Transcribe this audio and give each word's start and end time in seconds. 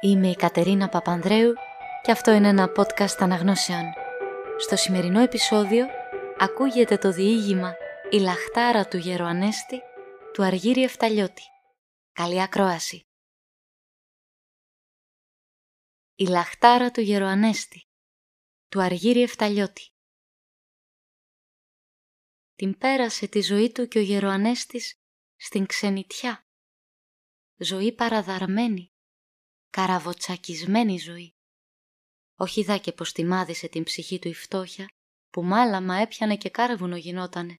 Είμαι 0.00 0.28
η 0.28 0.36
Κατερίνα 0.36 0.88
Παπανδρέου 0.88 1.52
και 2.02 2.10
αυτό 2.10 2.32
είναι 2.32 2.48
ένα 2.48 2.72
podcast 2.76 3.16
αναγνώσεων. 3.18 3.92
Στο 4.58 4.76
σημερινό 4.76 5.20
επεισόδιο 5.20 5.86
ακούγεται 6.38 6.98
το 6.98 7.12
διήγημα 7.12 7.74
«Η 8.10 8.18
λαχτάρα 8.18 8.88
του 8.88 8.96
Γεροανέστη» 8.96 9.80
του 10.32 10.42
Αργύρι 10.44 10.82
Εφταλιώτη. 10.82 11.42
Καλή 12.12 12.42
ακρόαση! 12.42 13.06
«Η 16.14 16.24
λαχτάρα 16.24 16.90
του 16.90 17.00
Γεροανέστη» 17.00 17.88
του 18.68 18.80
Αργύρι 18.82 19.22
Εφταλιώτη. 19.22 19.92
Την 22.54 22.78
πέρασε 22.78 23.26
τη 23.28 23.40
ζωή 23.40 23.72
του 23.72 23.88
και 23.88 23.98
ο 23.98 24.02
Γεροανέστης 24.02 25.00
στην 25.36 25.66
ξενιτιά. 25.66 26.46
Ζωή 27.56 27.92
παραδαρμένη, 27.92 28.92
καραβοτσακισμένη 29.70 30.98
ζωή. 30.98 31.30
Όχι 32.38 32.64
δά 32.64 32.78
και 32.78 32.92
πως 32.92 33.12
τιμάδισε 33.12 33.68
την 33.68 33.82
ψυχή 33.82 34.18
του 34.18 34.28
η 34.28 34.34
φτώχεια, 34.34 34.86
που 35.30 35.42
μάλαμα 35.44 35.96
έπιανε 35.96 36.36
και 36.36 36.50
κάρβουνο 36.50 36.96
γινότανε. 36.96 37.54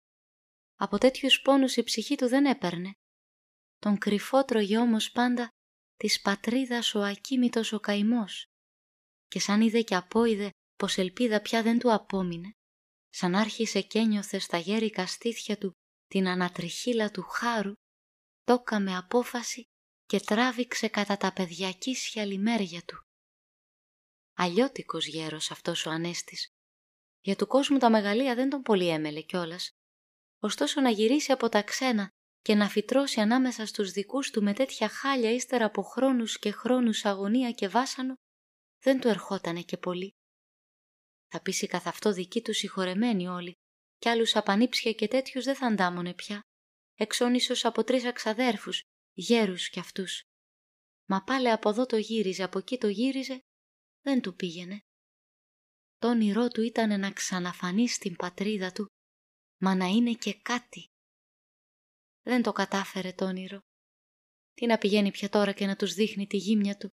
Από 0.76 0.98
τέτοιους 0.98 1.41
πόνους 1.41 1.76
η 1.76 1.84
ψυχή 1.84 2.16
του 2.16 2.27
δεν 2.27 2.45
έπαιρνε. 2.45 2.91
Τον 3.77 3.98
κρυφό 3.98 4.45
τρώγε 4.45 4.77
όμως 4.77 5.12
πάντα 5.12 5.48
της 5.95 6.22
πατρίδας 6.22 6.95
ο 6.95 7.02
ακίμητος 7.02 7.73
ο 7.73 7.80
καημός. 7.80 8.45
Και 9.28 9.39
σαν 9.39 9.62
είδε 9.62 9.81
και 9.81 9.95
απόειδε 9.95 10.50
πως 10.76 10.98
ελπίδα 10.98 11.41
πια 11.41 11.64
δεν 11.64 11.80
του 11.80 11.94
απόμεινε, 11.94 12.52
σαν 13.09 13.36
άρχισε 13.36 13.81
και 13.81 14.00
ένιωθε 14.00 14.39
στα 14.39 14.58
γέρικα 14.58 15.08
στήθια 15.08 15.58
του 15.58 15.72
την 16.05 16.28
ανατριχίλα 16.28 17.12
του 17.12 17.22
χάρου, 17.22 17.73
το 18.44 18.64
με 18.80 18.95
απόφαση 18.98 19.64
και 20.09 20.20
τράβηξε 20.20 20.88
κατά 20.88 21.18
τα 21.18 21.34
παιδιακή 21.34 21.95
σιαλιμέρια 21.95 22.81
του. 22.81 23.03
Αλλιώτικος 24.33 25.08
γέρος 25.08 25.52
αυτός 25.52 25.86
ο 25.86 25.89
Ανέστης. 25.89 26.50
Για 27.22 27.36
του 27.36 27.47
κόσμου 27.47 27.78
τα 27.78 27.89
μεγαλεία 27.89 28.36
δεν 28.36 28.50
τον 28.50 28.61
πολύ 28.61 28.88
έμελε 28.89 29.22
κιόλας. 29.22 29.72
Ωστόσο 30.39 30.81
να 30.81 30.89
γυρίσει 30.89 31.31
από 31.31 31.50
τα 31.50 31.64
ξένα 31.64 32.09
και 32.42 32.56
να 32.56 32.70
φυτρώσει 32.70 33.20
ανάμεσα 33.20 33.66
στους 33.66 33.92
δικούς 33.92 34.31
του 34.31 34.44
με 34.44 34.53
τέτοια 34.53 34.89
χάλια 34.89 35.31
ύστερα 35.31 35.66
από 35.66 35.81
χρόνους 35.81 36.39
και 36.39 36.52
χρόνους 36.52 37.05
αγωνία 37.05 37.52
και 37.52 37.67
βάσανο, 37.67 38.14
δεν 38.83 39.00
του 39.00 39.08
ερχότανε 39.08 39.61
και 39.61 39.78
πολύ. 39.78 40.09
Θα 41.28 41.42
πείσει 41.42 41.67
καθ' 41.67 41.88
αυτό 41.88 42.11
δική 42.11 42.42
του 42.42 42.53
συγχωρεμένοι 42.53 43.28
όλοι, 43.28 43.53
κι 43.98 44.09
άλλους 44.09 44.36
απανίψια 44.36 44.92
και 44.92 45.08
τέτοιους 45.08 45.44
δεν 45.44 45.55
θα 45.55 45.67
αντάμωνε 45.67 46.14
πια, 46.14 46.42
εξώνησος 46.95 47.66
από 47.66 47.83
τρεις 47.83 48.05
αξαδέρφους 48.05 48.83
γέρους 49.13 49.69
κι 49.69 49.79
αυτούς. 49.79 50.23
Μα 51.05 51.23
πάλι 51.23 51.49
από 51.49 51.69
εδώ 51.69 51.85
το 51.85 51.97
γύριζε, 51.97 52.43
από 52.43 52.57
εκεί 52.57 52.77
το 52.77 52.88
γύριζε, 52.88 53.39
δεν 54.02 54.21
του 54.21 54.35
πήγαινε. 54.35 54.79
Το 55.97 56.07
όνειρό 56.07 56.47
του 56.47 56.61
ήταν 56.61 56.99
να 56.99 57.11
ξαναφανεί 57.11 57.87
στην 57.87 58.15
πατρίδα 58.15 58.71
του, 58.71 58.85
μα 59.61 59.75
να 59.75 59.85
είναι 59.85 60.13
και 60.13 60.39
κάτι. 60.41 60.85
Δεν 62.21 62.41
το 62.41 62.52
κατάφερε 62.52 63.13
το 63.13 63.25
όνειρο. 63.25 63.59
Τι 64.53 64.65
να 64.65 64.77
πηγαίνει 64.77 65.11
πια 65.11 65.30
τώρα 65.30 65.53
και 65.53 65.65
να 65.65 65.75
τους 65.75 65.93
δείχνει 65.93 66.27
τη 66.27 66.37
γύμνια 66.37 66.77
του. 66.77 66.89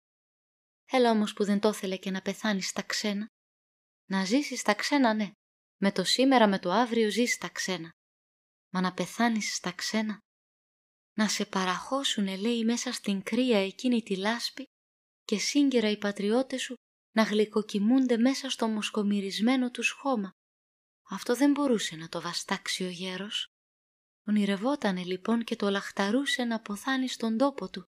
Έλα 0.85 1.11
όμως 1.11 1.33
που 1.33 1.43
δεν 1.43 1.59
το 1.59 1.69
ήθελε 1.69 1.97
και 1.97 2.11
να 2.11 2.21
πεθάνει 2.21 2.61
στα 2.61 2.81
ξένα. 2.81 3.27
Να 4.09 4.25
ζήσεις 4.25 4.59
στα 4.59 4.73
ξένα, 4.73 5.13
ναι. 5.13 5.31
Με 5.81 5.91
το 5.91 6.03
σήμερα, 6.03 6.47
με 6.47 6.59
το 6.59 6.71
αύριο 6.71 7.09
ζεις 7.09 7.33
στα 7.33 7.49
ξένα. 7.49 7.89
Μα 8.69 8.81
να 8.81 8.93
πεθάνεις 8.93 9.55
στα 9.55 9.71
ξένα 9.71 10.19
να 11.17 11.27
σε 11.27 11.45
παραχώσουνε 11.45 12.37
λέει 12.37 12.63
μέσα 12.63 12.91
στην 12.91 13.23
κρύα 13.23 13.65
εκείνη 13.65 14.01
τη 14.03 14.15
λάσπη 14.15 14.65
και 15.23 15.37
σύγκαιρα 15.37 15.89
οι 15.89 15.97
πατριώτες 15.97 16.61
σου 16.61 16.75
να 17.11 17.23
γλυκοκοιμούνται 17.23 18.17
μέσα 18.17 18.49
στο 18.49 18.67
μοσκομυρισμένο 18.67 19.71
τους 19.71 19.89
χώμα. 19.89 20.31
Αυτό 21.09 21.35
δεν 21.35 21.51
μπορούσε 21.51 21.95
να 21.95 22.09
το 22.09 22.21
βαστάξει 22.21 22.83
ο 22.83 22.89
γέρος. 22.89 23.47
Ονειρευότανε 24.27 25.03
λοιπόν 25.03 25.43
και 25.43 25.55
το 25.55 25.69
λαχταρούσε 25.69 26.43
να 26.43 26.61
ποθάνει 26.61 27.07
στον 27.07 27.37
τόπο 27.37 27.69
του. 27.69 27.85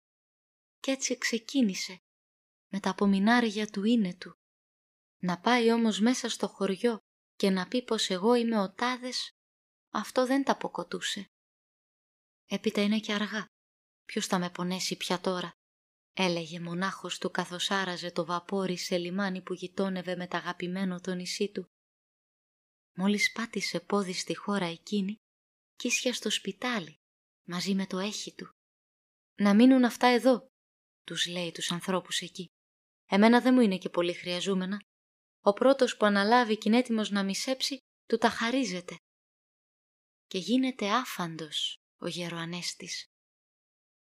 Κι 0.79 0.91
έτσι 0.91 1.17
ξεκίνησε 1.17 1.97
με 2.71 2.79
τα 2.79 2.89
απομεινάρια 2.89 3.67
του 3.67 3.83
είναι 3.83 4.15
του. 4.15 4.33
Να 5.21 5.39
πάει 5.39 5.71
όμως 5.71 5.99
μέσα 5.99 6.29
στο 6.29 6.47
χωριό 6.47 6.97
και 7.35 7.49
να 7.49 7.67
πει 7.67 7.83
πως 7.83 8.09
εγώ 8.09 8.35
είμαι 8.35 8.59
ο 8.59 8.73
τάδες, 8.73 9.31
αυτό 9.89 10.25
δεν 10.25 10.43
τα 10.43 10.51
αποκοτούσε. 10.51 11.27
Έπειτα 12.53 12.81
είναι 12.81 12.99
και 12.99 13.13
αργά. 13.13 13.45
Ποιος 14.05 14.27
θα 14.27 14.39
με 14.39 14.49
πονέσει 14.49 14.97
πια 14.97 15.19
τώρα, 15.19 15.51
έλεγε 16.13 16.59
μονάχος 16.59 17.17
του 17.17 17.31
καθώς 17.31 17.71
άραζε 17.71 18.11
το 18.11 18.25
βαπόρι 18.25 18.77
σε 18.77 18.97
λιμάνι 18.97 19.41
που 19.41 19.53
γειτόνευε 19.53 20.15
με 20.15 20.27
τα 20.27 20.37
αγαπημένο 20.37 20.99
το 20.99 21.13
νησί 21.13 21.51
του. 21.51 21.65
Μόλις 22.95 23.31
πάτησε 23.31 23.79
πόδι 23.79 24.13
στη 24.13 24.35
χώρα 24.35 24.65
εκείνη, 24.65 25.15
κίσια 25.75 26.13
στο 26.13 26.29
σπιτάλι, 26.29 26.95
μαζί 27.47 27.75
με 27.75 27.85
το 27.85 27.97
έχει 27.99 28.33
του. 28.33 28.49
«Να 29.35 29.55
μείνουν 29.55 29.83
αυτά 29.83 30.07
εδώ», 30.07 30.47
τους 31.03 31.27
λέει 31.27 31.51
τους 31.51 31.71
ανθρώπους 31.71 32.19
εκεί. 32.19 32.45
«Εμένα 33.05 33.41
δεν 33.41 33.53
μου 33.53 33.61
είναι 33.61 33.77
και 33.77 33.89
πολύ 33.89 34.13
χρειαζούμενα. 34.13 34.79
Ο 35.41 35.53
πρώτος 35.53 35.97
που 35.97 36.05
αναλάβει 36.05 36.57
και 36.57 36.69
είναι 36.69 36.77
έτοιμος 36.77 37.09
να 37.09 37.23
μισέψει, 37.23 37.77
του 38.07 38.17
τα 38.17 38.29
χαρίζεται». 38.29 38.95
Και 40.27 40.37
γίνεται 40.37 40.91
άφαντος 40.91 41.77
ο 42.03 42.07
γεροανέστης. 42.07 43.05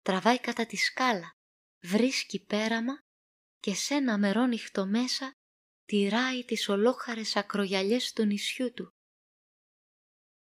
Τραβάει 0.02 0.40
κατά 0.40 0.66
τη 0.66 0.76
σκάλα, 0.76 1.30
βρίσκει 1.82 2.44
πέραμα 2.44 2.98
και 3.60 3.74
σε 3.74 3.94
ένα 3.94 4.18
μερόνυχτο 4.18 4.86
μέσα 4.86 5.32
τυράει 5.84 6.44
τις 6.44 6.68
ολόχαρες 6.68 7.36
ακρογιαλιές 7.36 8.12
του 8.12 8.24
νησιού 8.24 8.72
του. 8.72 8.88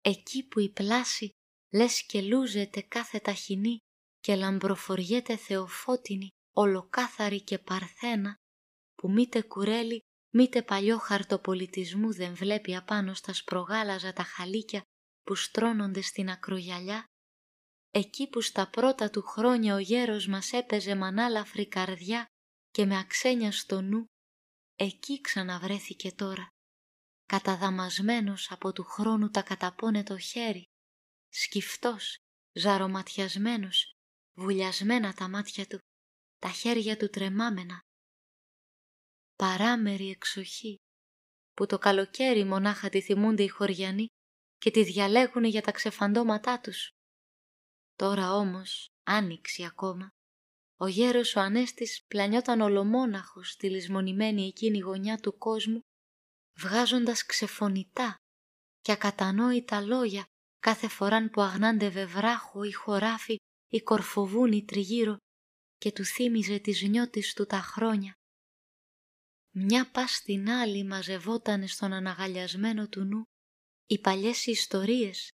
Εκεί 0.02 0.48
που 0.48 0.60
η 0.60 0.70
πλάση 0.70 1.30
λες 1.74 2.06
και 2.06 2.22
λούζεται 2.22 2.82
κάθε 2.82 3.20
ταχυνή 3.20 3.78
και 4.20 4.36
λαμπροφοριέται 4.36 5.38
θεοφώτινη, 5.38 6.30
ολοκάθαρη 6.56 7.44
και 7.44 7.60
παρθένα, 7.60 8.36
που 8.96 9.12
μήτε 9.12 9.42
κουρέλι 9.42 10.00
μήτε 10.34 10.62
παλιό 10.64 10.98
χαρτοπολιτισμού 10.98 12.14
δεν 12.14 12.36
βλέπει 12.36 12.76
απάνω 12.76 13.14
στα 13.14 13.34
σπρογάλαζα 13.34 14.14
τα 14.14 14.24
χαλίκια 14.24 14.82
που 15.24 15.36
στρώνονται 15.36 16.02
στην 16.02 16.30
ακρογιαλιά 16.30 17.06
εκεί 17.92 18.28
που 18.30 18.42
στα 18.42 18.70
πρώτα 18.70 19.10
του 19.10 19.22
χρόνια 19.22 19.76
ο 19.76 19.78
γέρος 19.78 20.28
μας 20.28 20.52
έπαιζε 20.52 20.96
μανάλαφρη 20.96 21.68
καρδιά 21.68 22.26
και 22.72 22.86
με 22.86 23.00
αξένια 23.00 23.52
στο 23.52 23.82
νου, 23.82 24.06
εκεί 24.76 25.22
ξαναβρέθηκε 25.22 26.12
τώρα, 26.12 26.48
καταδαμασμένος 27.26 28.52
από 28.52 28.74
του 28.74 28.84
χρόνου 28.84 29.30
τα 29.30 29.42
καταπώνε 29.42 30.04
το 30.04 30.18
χέρι, 30.18 30.64
σκυφτός, 31.30 32.18
ζαρωματιασμένος, 32.54 33.92
βουλιασμένα 34.38 35.14
τα 35.14 35.30
μάτια 35.30 35.68
του, 35.68 35.80
τα 36.40 36.50
χέρια 36.50 36.98
του 36.98 37.10
τρεμάμενα. 37.10 37.80
Παράμερη 39.36 40.10
εξοχή, 40.10 40.76
που 41.54 41.66
το 41.66 41.78
καλοκαίρι 41.78 42.44
μονάχα 42.44 42.90
τη 42.90 43.02
θυμούνται 43.02 43.44
οι 43.44 43.48
χωριανοί 43.48 44.08
και 44.58 44.72
τη 44.72 44.84
διαλέγουν 44.84 45.44
για 45.44 45.62
τα 45.62 45.72
ξεφαντώματά 45.72 46.60
τους. 46.60 46.90
Τώρα 47.98 48.34
όμως, 48.34 48.88
άνοιξη 49.04 49.66
ακόμα, 49.66 50.10
ο 50.80 50.88
γέρος 50.88 51.36
ο 51.36 51.40
Ανέστης 51.40 52.04
πλανιόταν 52.08 52.62
ολομόναχος 52.62 53.52
στη 53.52 53.70
λησμονημένη 53.70 54.48
εκείνη 54.48 54.80
γωνιά 54.80 55.18
του 55.18 55.38
κόσμου, 55.38 55.80
βγάζοντας 56.60 57.26
ξεφωνητά 57.26 58.16
και 58.80 58.92
ακατανόητα 58.92 59.82
λόγια 59.82 60.26
κάθε 60.60 60.88
φοράν 60.88 61.30
που 61.30 61.42
αγνάντευε 61.42 62.06
βράχο 62.06 62.64
ή 62.64 62.72
χωράφι 62.72 63.36
ή 63.68 63.80
κορφοβούνι 63.80 64.66
τριγύρω 64.66 65.18
και 65.78 65.92
του 65.92 66.06
θύμιζε 66.06 66.60
τις 66.60 66.82
νιώτης 66.82 67.34
του 67.34 67.46
τα 67.46 67.58
χρόνια. 67.58 68.14
Μια 69.56 69.92
πά 69.92 70.08
στην 70.08 70.50
άλλη 70.50 70.84
μαζευότανε 70.84 71.68
στον 71.68 71.94
αναγαλιασμένο 71.94 72.88
του 72.88 73.04
νου 73.04 73.24
οι 73.86 74.00
παλιές 74.00 74.46
ιστορίες, 74.46 75.30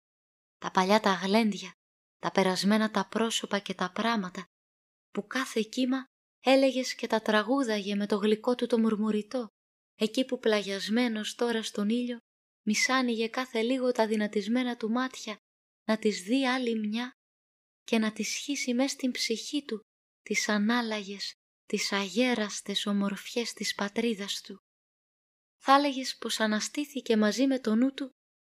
τα 0.58 0.72
παλιά 0.72 1.00
τα 1.00 1.14
γλέντια, 1.14 1.74
τα 2.22 2.32
περασμένα 2.32 2.92
τα 2.92 3.08
πρόσωπα 3.08 3.60
και 3.60 3.74
τα 3.74 3.92
πράματα, 3.92 4.44
που 5.10 5.28
κάθε 5.28 5.62
κύμα 5.62 6.06
έλεγες 6.44 6.96
και 6.96 7.08
τα 7.08 7.22
τραγούδαγε 7.22 7.96
με 7.96 8.08
το 8.08 8.16
γλυκό 8.16 8.56
του 8.56 8.66
το 8.66 8.80
μουρμουριτό, 8.80 9.48
εκεί 9.96 10.26
που 10.26 10.40
πλαγιασμένος 10.40 11.36
τώρα 11.36 11.64
στον 11.64 11.90
ήλιο 11.90 12.18
μισάνιγε 12.66 13.28
κάθε 13.28 13.62
λίγο 13.62 13.92
τα 13.92 14.08
δυνατισμένα 14.08 14.78
του 14.78 14.90
μάτια 14.90 15.38
να 15.88 15.98
τις 15.98 16.22
δει 16.22 16.48
άλλη 16.48 16.80
μια 16.80 17.12
και 17.84 17.98
να 18.00 18.12
τις 18.12 18.28
σχίσει 18.34 18.74
μες 18.74 18.92
στην 18.92 19.12
ψυχή 19.12 19.66
του 19.66 19.80
τις 20.22 20.50
ανάλαγες, 20.50 21.34
τις 21.66 21.92
αγέραστες 21.92 22.86
ομορφιές 22.86 23.54
της 23.54 23.76
πατρίδας 23.76 24.42
του. 24.42 24.58
Θα 25.64 25.74
έλεγες 25.74 26.18
πως 26.18 26.40
αναστήθηκε 26.40 27.18
μαζί 27.18 27.48
με 27.48 27.60
το 27.60 27.76
νου 27.76 27.94
του 27.94 28.10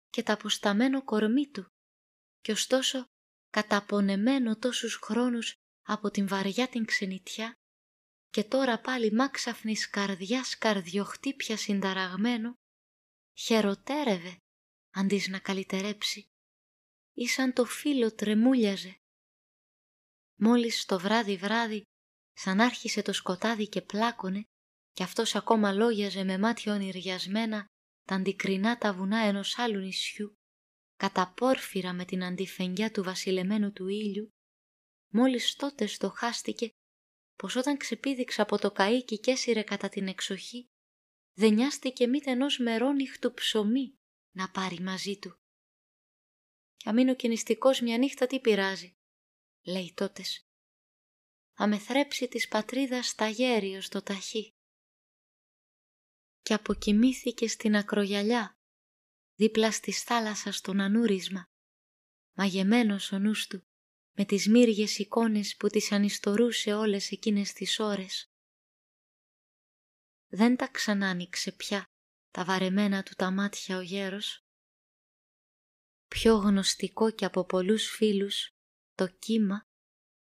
και 0.09 0.23
τα 0.23 0.33
αποσταμένο 0.33 1.03
κορμί 1.03 1.49
του 1.49 1.65
και 2.41 2.51
ωστόσο 2.51 3.05
καταπονεμένο 3.51 4.57
τόσους 4.57 4.95
χρόνους 4.95 5.53
από 5.81 6.11
την 6.11 6.27
βαριά 6.27 6.67
την 6.67 6.85
ξενιτιά, 6.85 7.53
και 8.29 8.43
τώρα 8.43 8.79
πάλι 8.79 9.11
μάξαφνης 9.11 9.89
καρδιάς 9.89 10.57
καρδιοχτύπια 10.57 11.57
συνταραγμένο, 11.57 12.53
χαιροτέρευε 13.37 14.37
αντί 14.93 15.23
να 15.29 15.39
καλυτερέψει, 15.39 16.25
ή 17.13 17.27
σαν 17.27 17.53
το 17.53 17.65
φίλο 17.65 18.13
τρεμούλιαζε. 18.13 18.95
Μόλις 20.35 20.85
το 20.85 20.99
βράδυ 20.99 21.37
βράδυ, 21.37 21.83
σαν 22.33 22.59
άρχισε 22.59 23.01
το 23.01 23.13
σκοτάδι 23.13 23.67
και 23.67 23.81
πλάκωνε, 23.81 24.43
και 24.91 25.03
αυτός 25.03 25.35
ακόμα 25.35 25.71
λόγιαζε 25.71 26.23
με 26.23 26.37
μάτια 26.37 26.73
ονειριασμένα 26.73 27.65
τα 28.07 28.15
αντικρινά 28.15 28.77
τα 28.77 28.93
βουνά 28.93 29.19
ενός 29.19 29.57
άλλου 29.57 29.79
νησιού, 29.79 30.35
καταπόρφυρα 31.01 31.93
με 31.93 32.05
την 32.05 32.23
αντιφενγιά 32.23 32.91
του 32.91 33.03
βασιλεμένου 33.03 33.71
του 33.71 33.87
ήλιου, 33.87 34.29
μόλις 35.13 35.55
τότε 35.55 35.85
στοχάστηκε 35.85 36.69
πως 37.35 37.55
όταν 37.55 37.77
ξεπήδηξε 37.77 38.41
από 38.41 38.57
το 38.57 38.73
καΐκι 38.75 39.19
και 39.19 39.31
έσυρε 39.31 39.63
κατά 39.63 39.89
την 39.89 40.07
εξοχή, 40.07 40.65
δεν 41.37 41.53
νοιάστηκε 41.53 42.07
μήτε 42.07 42.31
ενός 42.31 42.57
μερόνυχτου 42.57 43.33
ψωμί 43.33 43.95
να 44.35 44.49
πάρει 44.49 44.79
μαζί 44.79 45.17
του. 45.17 45.35
«Κι 46.75 46.89
αμήνω 46.89 47.15
κινηστικός 47.15 47.81
μια 47.81 47.97
νύχτα 47.97 48.27
τι 48.27 48.39
πειράζει», 48.39 48.95
λέει 49.65 49.93
τότες. 49.95 50.45
«Θα 51.57 51.67
με 51.67 51.77
θρέψει 51.77 52.27
της 52.27 52.47
πατρίδας 52.47 53.07
στα 53.07 53.27
γέριος 53.27 53.89
το 53.89 54.01
ταχύ». 54.01 54.49
Και 56.41 56.53
αποκοιμήθηκε 56.53 57.47
στην 57.47 57.75
ακρογιαλιά, 57.75 58.60
δίπλα 59.41 59.71
στις 59.71 60.03
θάλασσας 60.03 60.55
στον 60.55 60.79
ανούρισμα, 60.79 61.49
μαγεμένος 62.33 63.11
ο 63.11 63.19
νους 63.19 63.47
του, 63.47 63.63
με 64.11 64.25
τις 64.25 64.47
μύριες 64.47 64.97
εικόνες 64.97 65.55
που 65.55 65.67
τις 65.67 65.91
ανιστορούσε 65.91 66.73
όλες 66.73 67.11
εκείνες 67.11 67.53
τις 67.53 67.79
ώρες. 67.79 68.31
Δεν 70.27 70.55
τα 70.55 70.67
ξανάνοιξε 70.67 71.51
πια 71.51 71.85
τα 72.31 72.43
βαρεμένα 72.45 73.03
του 73.03 73.13
τα 73.15 73.31
μάτια 73.31 73.77
ο 73.77 73.81
γέρος. 73.81 74.45
Πιο 76.07 76.35
γνωστικό 76.35 77.11
και 77.11 77.25
από 77.25 77.45
πολλούς 77.45 77.89
φίλους 77.89 78.49
το 78.95 79.07
κύμα 79.07 79.67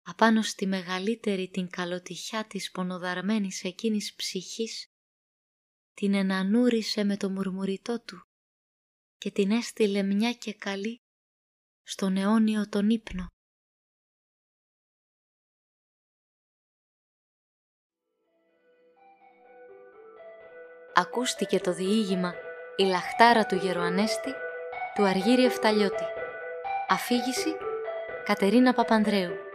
απάνω 0.02 0.42
στη 0.42 0.66
μεγαλύτερη 0.66 1.48
την 1.48 1.70
καλοτυχιά 1.70 2.46
της 2.46 2.70
πονοδαρμένης 2.70 3.64
εκείνης 3.64 4.14
ψυχής 4.14 4.86
την 5.94 6.14
ενανούρισε 6.14 7.04
με 7.04 7.16
το 7.16 7.30
μουρμουριτό 7.30 8.00
του 8.00 8.25
και 9.18 9.30
την 9.30 9.50
έστειλε 9.50 10.02
μια 10.02 10.32
και 10.32 10.54
καλή 10.54 11.00
στον 11.82 12.16
αιώνιο 12.16 12.68
τον 12.68 12.90
ύπνο. 12.90 13.26
ακούστηκε 20.98 21.60
το 21.60 21.72
διήγημα 21.72 22.34
«Η 22.76 22.82
λαχτάρα 22.82 23.46
του 23.46 23.54
Γεροανέστη» 23.54 24.34
του 24.94 25.04
Αργύρι 25.04 25.44
Εφταλιώτη. 25.44 26.04
Αφήγηση 26.88 27.56
Κατερίνα 28.24 28.74
Παπανδρέου. 28.74 29.45